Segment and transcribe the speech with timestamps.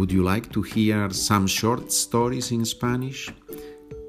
[0.00, 3.28] Would you like to hear some short stories in Spanish?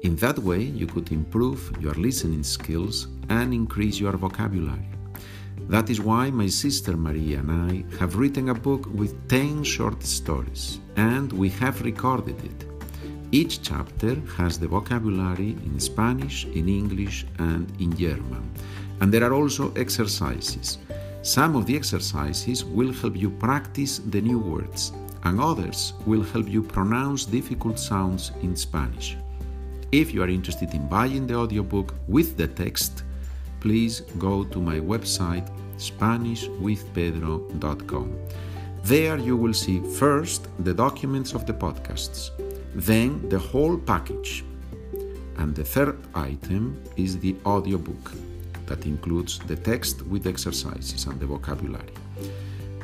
[0.02, 4.88] In that way, you could improve your listening skills and increase your vocabulary.
[5.68, 10.02] That is why my sister Maria and I have written a book with 10 short
[10.02, 12.64] stories, and we have recorded it.
[13.30, 18.50] Each chapter has the vocabulary in Spanish, in English, and in German.
[19.02, 20.78] And there are also exercises.
[21.20, 24.92] Some of the exercises will help you practice the new words,
[25.24, 29.16] and others will help you pronounce difficult sounds in Spanish.
[29.92, 33.04] If you are interested in buying the audiobook with the text,
[33.60, 38.18] please go to my website SpanishWithPedro.com.
[38.84, 42.30] There you will see first the documents of the podcasts,
[42.74, 44.44] then the whole package.
[45.36, 48.10] And the third item is the audiobook
[48.66, 51.92] that includes the text with exercises and the vocabulary.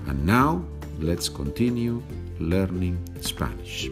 [0.06, 0.64] And now
[1.00, 2.00] let's continue
[2.40, 3.90] learning Spanish.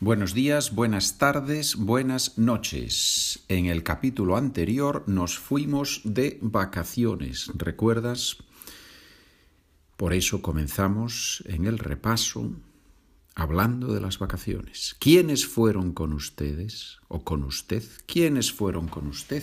[0.00, 3.44] Buenos días, buenas tardes, buenas noches.
[3.48, 8.36] En el capítulo anterior nos fuimos de vacaciones, ¿recuerdas?
[9.96, 12.52] Por eso comenzamos en el repaso
[13.34, 14.96] hablando de las vacaciones.
[15.00, 17.82] ¿Quiénes fueron con ustedes o con usted?
[18.06, 19.42] ¿Quiénes fueron con usted?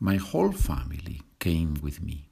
[0.00, 2.28] My whole family came with me.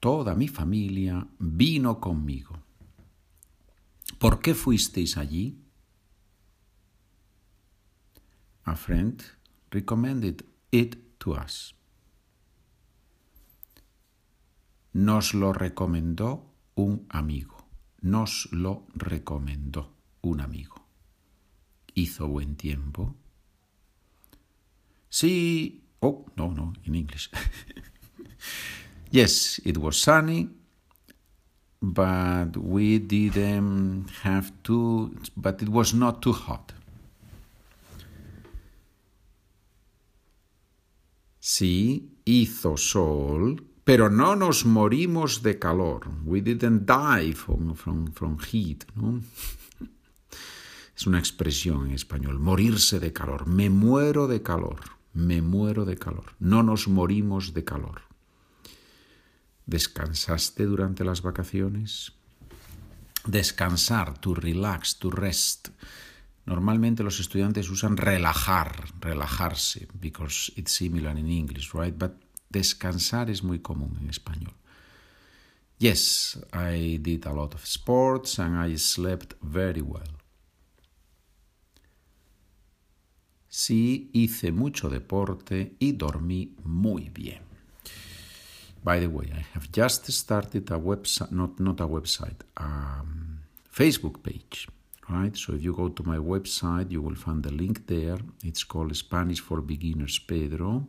[0.00, 2.58] Toda mi familia vino conmigo.
[4.18, 5.58] ¿Por qué fuisteis allí?
[8.64, 9.22] A friend
[9.70, 11.74] recommended it to us.
[14.92, 17.68] Nos lo recomendó un amigo.
[18.02, 20.86] Nos lo recomendó un amigo.
[21.94, 23.16] ¿Hizo buen tiempo?
[25.12, 25.82] Sí.
[26.00, 27.30] Oh, no, no, in English.
[29.10, 30.48] yes, it was sunny
[31.82, 36.72] but we didn't have to, but it was not too hot.
[41.40, 46.08] Sí, hizo sol, pero no nos morimos de calor.
[46.24, 48.84] We didn't die from, from, from heat.
[48.94, 49.20] ¿no?
[50.96, 53.48] Es una expresión en español, morirse de calor.
[53.48, 54.78] Me muero de calor,
[55.14, 56.34] me muero de calor.
[56.38, 58.02] No nos morimos de calor.
[59.66, 62.12] ¿Descansaste durante las vacaciones?
[63.26, 65.68] Descansar, to relax, to rest.
[66.44, 71.94] Normalmente los estudiantes usan relajar, relajarse, because it's similar in English, right?
[71.96, 72.12] But
[72.50, 74.54] descansar es muy común en español.
[75.78, 80.21] Yes, I did a lot of sports and I slept very well.
[83.54, 87.42] Sí, hice mucho deporte y dormí muy bien.
[88.82, 93.40] By the way, I have just started a website, not, not a website, a um,
[93.70, 94.68] Facebook page,
[95.10, 95.36] right?
[95.36, 98.16] So if you go to my website, you will find the link there.
[98.42, 100.88] It's called Spanish for Beginners Pedro.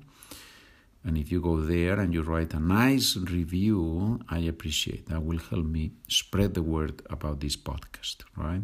[1.03, 5.21] And if you go there and you write a nice review, I appreciate that.
[5.21, 8.61] will help me spread the word about this podcast, right?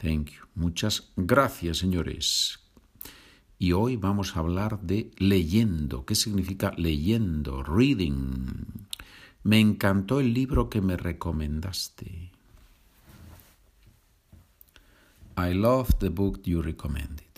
[0.00, 0.40] Thank you.
[0.56, 2.58] Muchas gracias, señores.
[3.62, 6.04] Y hoy vamos a hablar de leyendo.
[6.04, 7.62] ¿Qué significa leyendo?
[7.62, 8.88] Reading.
[9.44, 12.32] Me encantó el libro que me recomendaste.
[15.36, 17.30] I love the book you recommended.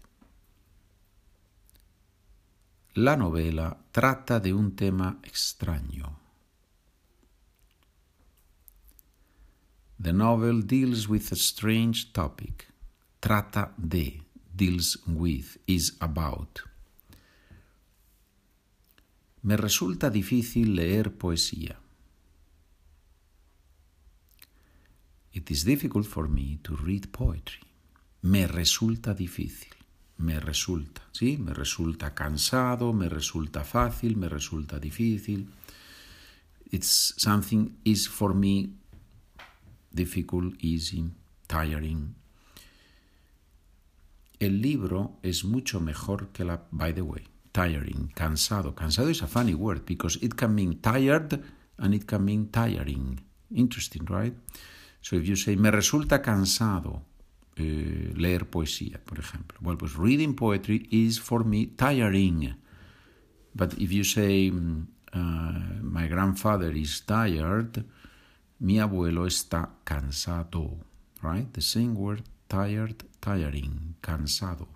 [2.95, 6.19] La novela trata de un tema extraño.
[10.03, 12.73] The novel deals with a strange topic.
[13.21, 14.24] Trata de
[14.55, 16.61] deals with, is about.
[19.43, 21.79] Me resulta difícil leer poesía.
[25.33, 27.61] It is difficult for me to read poetry.
[28.23, 29.75] Me resulta difícil.
[30.17, 31.37] Me resulta, ¿sí?
[31.39, 35.51] Me resulta cansado, me resulta fácil, me resulta difícil.
[36.71, 38.71] It's something is for me
[39.93, 41.11] difficult, easy,
[41.47, 42.15] tiring,
[44.45, 48.75] el libro es mucho mejor que la, by the way, tiring, cansado.
[48.75, 51.43] Cansado is a funny word because it can mean tired
[51.79, 53.21] and it can mean tiring.
[53.55, 54.35] Interesting, right?
[55.01, 57.03] So if you say, me resulta cansado
[57.57, 59.59] eh, leer poesía, por ejemplo.
[59.61, 62.57] Well, pues reading poetry is for me tiring.
[63.55, 65.53] But if you say, uh,
[65.83, 67.85] my grandfather is tired,
[68.59, 70.79] mi abuelo está cansado,
[71.23, 71.53] right?
[71.53, 72.23] The same word,
[72.55, 74.69] tired, tiring, cansado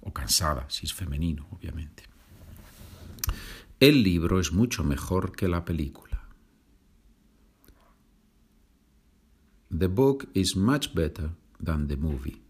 [0.00, 2.02] o cansada, si es femenino, obviamente.
[3.78, 6.20] El libro es mucho mejor que la película.
[9.70, 11.30] The book is much better
[11.64, 12.42] than the movie.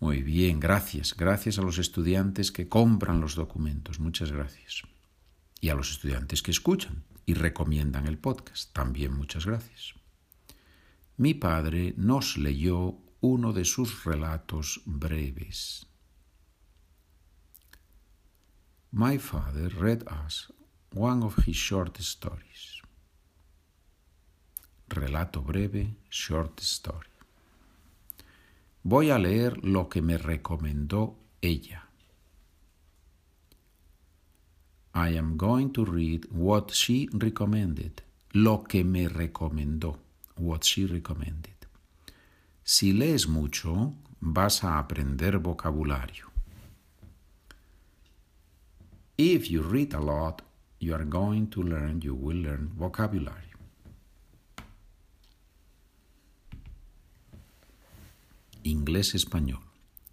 [0.00, 1.14] Muy bien, gracias.
[1.16, 4.00] Gracias a los estudiantes que compran los documentos.
[4.00, 4.82] Muchas gracias.
[5.60, 8.72] Y a los estudiantes que escuchan y recomiendan el podcast.
[8.72, 9.94] También muchas gracias.
[11.16, 15.86] Mi padre nos leyó uno de sus relatos breves.
[18.90, 20.52] My father read us
[20.92, 22.77] one of his short stories.
[24.88, 27.08] Relato breve, short story.
[28.82, 31.88] Voy a leer lo que me recomendó ella.
[34.94, 38.02] I am going to read what she recommended.
[38.32, 39.98] Lo que me recomendó.
[40.36, 41.54] What she recommended.
[42.64, 46.26] Si lees mucho, vas a aprender vocabulario.
[49.16, 50.42] If you read a lot,
[50.78, 53.47] you are going to learn, you will learn vocabulary.
[58.68, 59.64] Inglés español.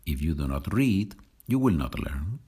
[0.06, 1.16] If you do not read,
[1.48, 2.40] you will not learn.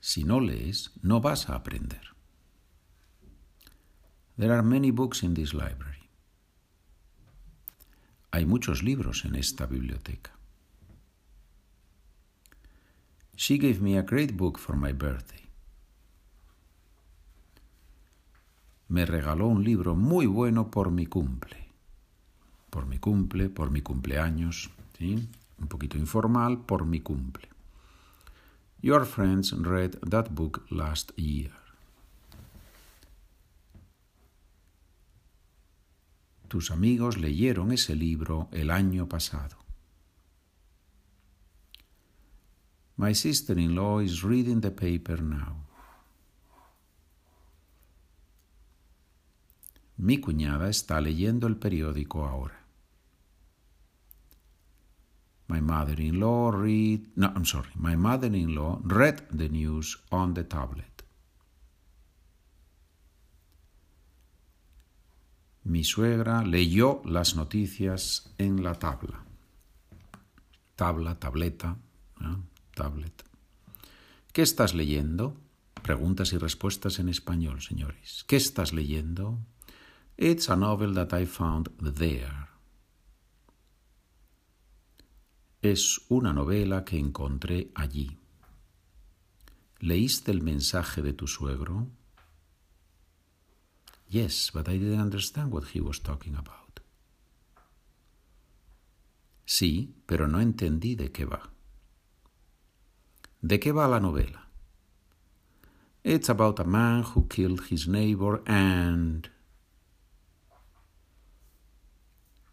[0.00, 2.14] Si no lees, no vas a aprender.
[4.36, 6.08] There are many books in this library.
[8.32, 10.32] Hay muchos libros en esta biblioteca.
[13.34, 15.46] She gave me a great book for my birthday.
[18.88, 21.65] Me regaló un libro muy bueno por mi cumple.
[22.76, 25.30] Por mi cumple, por mi cumpleaños, ¿sí?
[25.58, 27.48] Un poquito informal, por mi cumple.
[28.82, 31.52] Your friends read that book last year.
[36.48, 39.56] Tus amigos leyeron ese libro el año pasado.
[42.98, 45.64] My sister-in-law is reading the paper now.
[49.96, 52.65] Mi cuñada está leyendo el periódico ahora.
[55.48, 57.70] My mother-in-law read no, I'm sorry.
[57.76, 61.04] My mother-in-law read the news on the tablet.
[65.64, 69.24] Mi suegra leyó las noticias en la tabla.
[70.76, 71.76] Tabla, tableta.
[72.74, 73.24] tablet.
[74.32, 75.34] ¿Qué estás leyendo?
[75.82, 78.24] Preguntas y respuestas en español, señores.
[78.28, 79.38] ¿Qué estás leyendo?
[80.16, 82.45] It's a novel that I found there.
[85.62, 88.18] Es una novela que encontré allí.
[89.80, 91.88] ¿Leíste el mensaje de tu suegro?
[94.08, 96.80] Yes, but I didn't understand what he was talking about.
[99.44, 101.50] Sí, pero no entendí de qué va.
[103.40, 104.48] ¿De qué va la novela?
[106.02, 109.28] It's about a man who killed his neighbor and...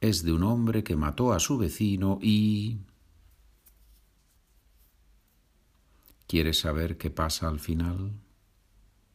[0.02, 2.80] Es de un hombre que mató a su vecino y...
[6.34, 8.12] ¿Quieres saber qué pasa al final?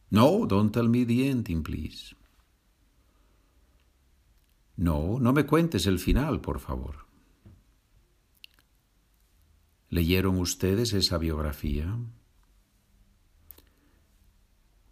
[0.09, 2.15] No, don't tell me the ending, please.
[4.77, 7.07] No, no me cuentes el final, por favor.
[9.89, 11.93] ¿Leyeron ustedes esa biografía?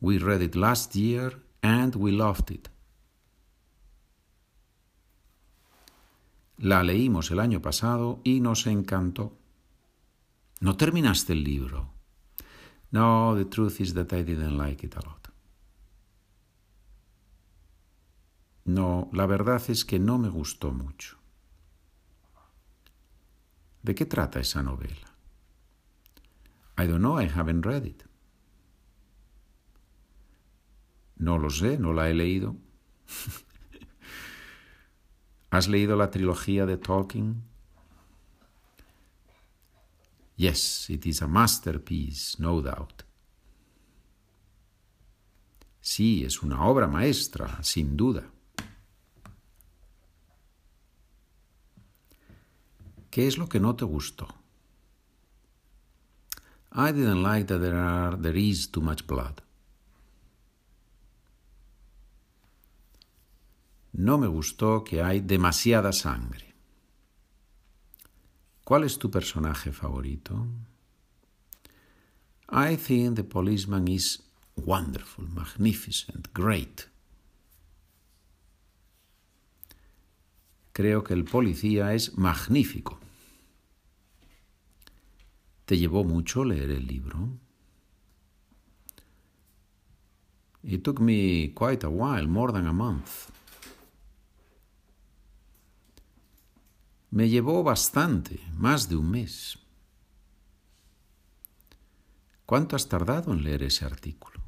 [0.01, 2.67] We read it last year and we loved it.
[6.57, 9.31] La leímos el año pasado y nos encantó.
[10.59, 11.95] ¿No terminaste el libro?
[12.91, 15.27] No, the truth is that I didn't like it a lot.
[18.65, 21.17] No, la verdad es que no me gustó mucho.
[23.81, 25.07] ¿De qué trata esa novela?
[26.77, 28.03] I don't know, I haven't read it.
[31.17, 32.55] No lo sé, no la he leído.
[35.49, 37.43] ¿Has leído la trilogía de Tolkien?
[40.37, 43.03] Yes, it is a masterpiece, no doubt.
[45.81, 48.23] Sí, es una obra maestra, sin duda.
[53.09, 54.27] ¿Qué es lo que no te gustó?
[56.71, 59.41] I didn't like that there, are, there is too much blood.
[63.93, 66.46] No me gustó que hay demasiada sangre.
[68.67, 70.45] ¿Cuál es tu personaje favorito?
[72.49, 74.21] I think the policeman is
[74.57, 76.89] wonderful, magnificent, great.
[80.73, 82.99] Creo que el policía es magnífico.
[85.65, 87.29] ¿Te llevó mucho leer el libro?
[90.63, 93.29] It took me quite a while, more than a month.
[97.09, 99.57] Me llevó bastante, más de un mes.
[102.45, 104.41] ¿Cuánto has tardado en leer ese artículo?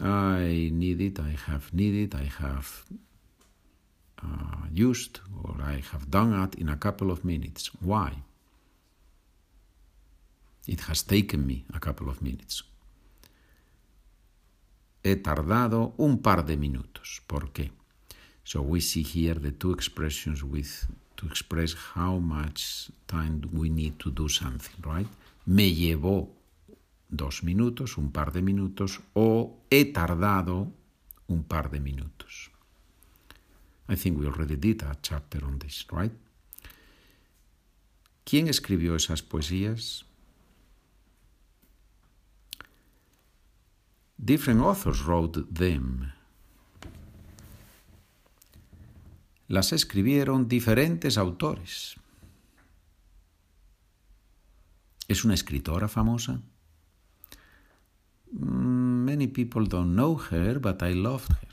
[0.00, 2.66] I need it, I have needed, I have
[4.22, 7.70] uh, used, or I have done it in a couple of minutes.
[7.80, 8.24] Why?
[10.66, 12.64] It has taken me a couple of minutes.
[15.04, 17.22] He tardado un par de minutos.
[17.28, 17.70] ¿Por qué?
[18.44, 20.86] So we see here the two expressions with
[21.16, 25.08] to express how much time we need to do something, right?
[25.46, 26.28] Me llevó
[27.08, 30.72] dos minutos, un par de minutos, o he tardado
[31.28, 32.50] un par de minutos.
[33.88, 36.12] I think we already did a chapter on this, right?
[38.24, 40.04] ¿Quién escribió esas poesías?
[44.18, 46.12] Different authors wrote them.
[49.48, 51.96] Las escribieron diferentes autores.
[55.06, 56.40] ¿Es una escritora famosa?
[58.32, 61.48] Mm, many people don't know her, but I loved her.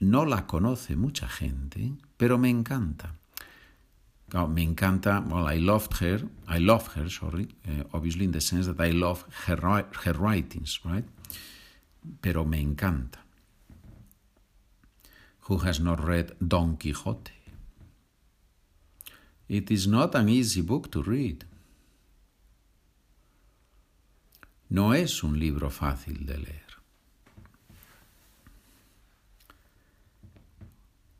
[0.00, 3.14] No la conoce mucha gente, pero me encanta.
[4.48, 8.66] me encanta, well, I loved her, I love her, sorry, uh, obviously in the sense
[8.66, 11.04] that I love her, her writings, right?
[12.20, 13.21] Pero me encanta.
[15.42, 17.32] Who has not read Don Quixote.
[19.48, 21.44] It is not an easy book to read.
[24.70, 26.62] No es un libro fácil de leer.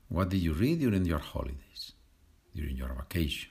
[0.08, 1.92] What did you read during your holidays,
[2.54, 3.50] during your vacation?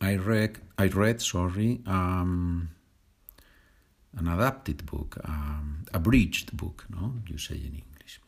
[0.00, 2.70] I read, I read, sorry, um,
[4.16, 7.14] an adapted book, um, abridged book, no?
[7.26, 8.20] You say in English.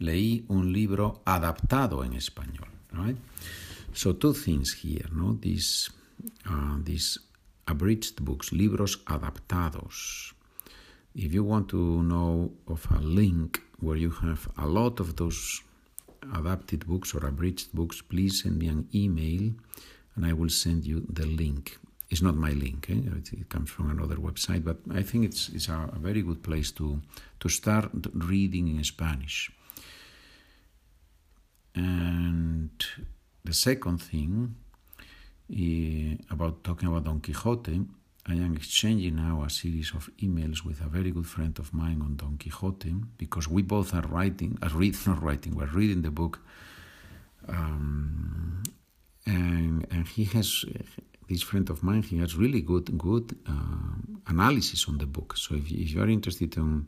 [0.00, 3.16] Leí un libro adaptado en español, right?
[3.92, 5.38] So two things here, no?
[5.40, 5.90] These,
[6.46, 7.18] uh, these
[7.66, 10.32] abridged books, libros adaptados.
[11.14, 15.62] If you want to know of a link where you have a lot of those
[16.34, 19.52] adapted books or abridged books, please send me an email
[20.14, 21.78] and I will send you the link.
[22.08, 22.86] It's not my link.
[22.88, 22.94] Eh?
[22.94, 26.70] It, comes from another website, but I think it's, it's a, a, very good place
[26.72, 27.00] to,
[27.40, 29.50] to start reading in Spanish.
[31.74, 32.70] And
[33.44, 34.54] the second thing
[35.50, 37.84] uh, about talking about Don Quixote,
[38.28, 42.02] I am exchanging now a series of emails with a very good friend of mine
[42.02, 46.10] on Don Quixote because we both are writing, are read, not writing, we're reading the
[46.10, 46.40] book.
[47.48, 48.62] Um,
[49.26, 50.64] and, and he has
[51.28, 55.36] this friend of mine, he has really good good uh, analysis on the book.
[55.36, 56.86] So if, if you are interested in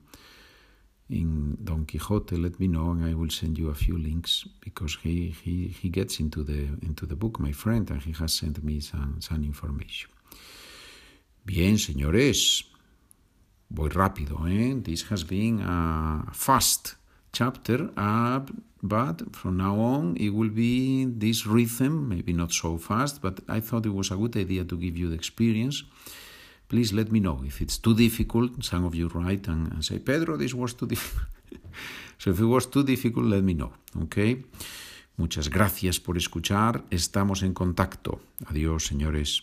[1.10, 4.98] in Don Quixote, let me know and I will send you a few links because
[5.02, 8.62] he, he, he gets into the into the book, my friend, and he has sent
[8.62, 10.10] me some, some information.
[11.44, 12.64] Bien, señores,
[13.70, 14.74] voy rápido, eh?
[14.82, 16.96] This has been a fast
[17.32, 18.40] chapter, uh,
[18.82, 23.60] but from now on it will be this rhythm, maybe not so fast, but I
[23.60, 25.84] thought it was a good idea to give you the experience
[26.68, 27.40] please let me know.
[27.44, 30.86] If it's too difficult, some of you write and, and say, Pedro, this was too
[30.86, 31.28] difficult.
[32.18, 33.72] so if it was too difficult, let me know.
[34.02, 34.44] Okay?
[35.16, 36.84] Muchas gracias por escuchar.
[36.90, 38.20] Estamos en contacto.
[38.46, 39.42] Adiós, señores.